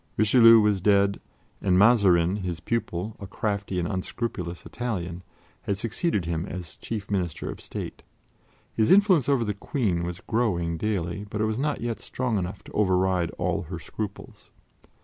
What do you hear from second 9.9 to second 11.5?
was growing daily, but it